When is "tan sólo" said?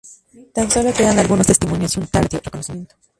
0.51-0.91